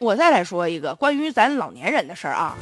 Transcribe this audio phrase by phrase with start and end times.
[0.00, 2.56] 我再来说一个关于咱老年人的事儿啊。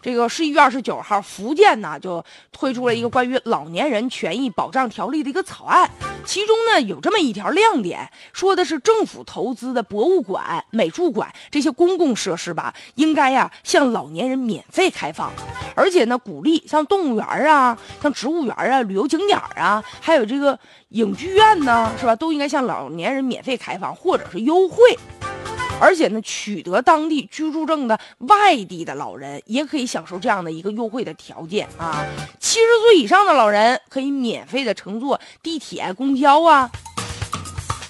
[0.00, 5.90] 这个十一月二十九号，福建呢就推出了一个关于老年人权益保障条例的一个草案，
[6.24, 15.30] 其中呢有这么一条亮点，说的是政府投资的博物馆、美术馆这些公共设施吧，应该呀向老年人免费开放，
[15.74, 20.58] 而且呢鼓励像动物园啊、像植物园啊、旅游景点啊，还有这个
[20.90, 24.96] 影剧院呢，是吧，都应该向老年人免费开放或者是优惠。
[25.80, 32.04] 而且呢，取得当地居住证的外地的老人也可以享受这样的一个优惠的条件啊。
[32.40, 36.70] 七十岁以上的老人可以免费的乘坐地铁、公交啊。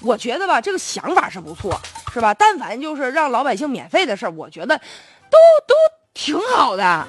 [0.03, 1.81] 我觉得吧，这个想法是不错，
[2.13, 2.35] 是吧？
[2.35, 5.75] 但凡就是让老百姓免费的事儿，我觉得都都
[6.13, 7.07] 挺好的。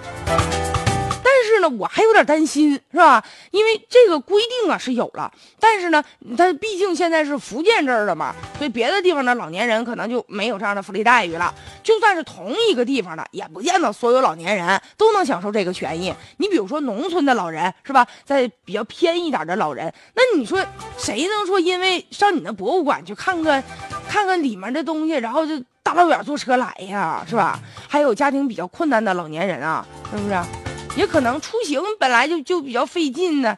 [1.68, 3.24] 我还有点担心，是吧？
[3.52, 6.04] 因为这个规定啊是有了，但是呢，
[6.38, 11.54] 它毕竟现在是福建这儿的嘛，所以别的地方的老年人可能就没有这样的福利待遇了。
[11.84, 16.14] 就算是同一个地方的，也不见得所有老年人都能享受这个权益。
[16.38, 18.06] 你比如说农村的老人，是吧？
[18.26, 20.64] 在比较偏一点的老人，那你说
[20.98, 23.64] 谁能说因为上你那博物馆去看看，
[24.10, 27.60] 看看里面的东西，然后就大老远坐车来呀，是吧？
[27.88, 30.67] 还有家庭比较困难的老年人啊，是不是？
[30.98, 33.56] 也可能出行本来就就比较费劲呢，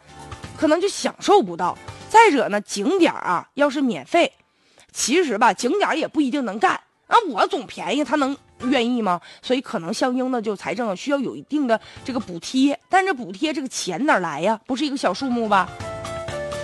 [0.58, 1.76] 可能就享受不到。
[2.10, 4.30] 再者呢，景点啊，要是免费，
[4.92, 6.74] 其实吧，景点也不一定能干
[7.08, 7.16] 啊。
[7.30, 9.22] 我总便宜，他能愿意吗？
[9.42, 14.60] 所以可能相应的就财政需要有一定的这个补贴，但这补贴这个钱哪来呀？
[14.68, 15.70] 不是一个小数目吧？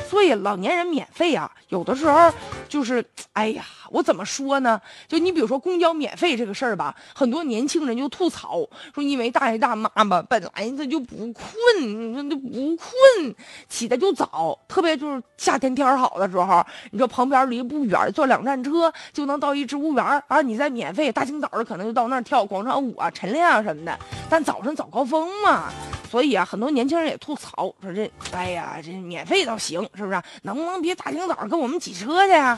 [0.09, 2.33] 所以老年人免费啊，有的时候
[2.67, 4.81] 就是，哎呀，我怎么说呢？
[5.07, 13.35] 就你比如说公交免费这个事儿吧，很多年轻人就吐槽说，因为大爷大妈吧，本来他就不困，他就不困，
[13.69, 23.97] 起的就早，特别就是夏天天好的时候，你说旁边离不远，坐两站车就能到一植物园啊，你再免费，大清早的可能就到那儿跳广场舞啊、晨练啊什么的。
[24.29, 25.71] 但早晨早高峰嘛。
[26.15, 30.21] 所以啊，很多年轻人也吐槽说：“这，哎呀，这免费倒行，是不是？
[30.43, 32.57] 能不能别大清早跟我们挤车去啊？”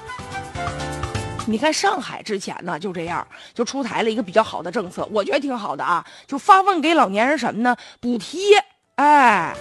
[1.47, 7.75] 你看上海之前呢，就这样，就出台了一个比较好的政策，我觉得挺好的啊，就发放给老年人什么呢？
[7.99, 8.63] 补贴，
[8.97, 9.55] 哎。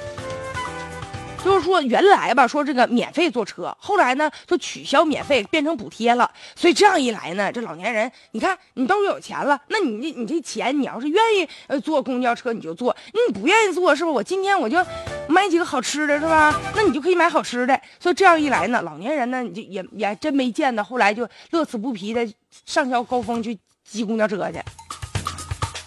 [1.47, 6.29] 就是说，原来吧，说这个免费坐车，后来呢就取消免费，变成补贴了。
[6.57, 14.13] 所以这样一来呢，这老年人，你看你兜里有钱了，那你这你这钱，你要是愿意坐公交车，你就坐；你不愿意坐，是不？
[14.13, 14.85] 我今天我就
[15.29, 16.53] 买几个好吃的，是吧？
[16.75, 17.81] 那你就可以买好吃的。
[18.01, 22.29] 所以这样一来呢，老年人呢，你就也也真没见到，后来就乐此不疲的
[22.65, 24.59] 上交高峰去挤公交车去。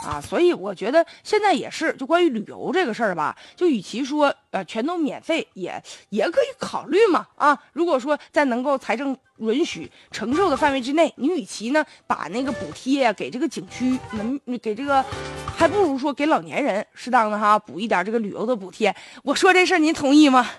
[0.03, 7.27] 啊，所以我觉得现在也是，就关于旅游这个事儿吧，就与其说呃全都免费，也也可以考虑嘛。
[7.35, 15.03] 啊，如果说在能够财政允许承受的范围之内，你与其呢把那个补贴给这个景区门给这个，
[15.55, 18.95] 还不如说给老年人适当的哈补一点这个旅游的补贴。
[19.23, 20.49] 我说这事儿您同意吗？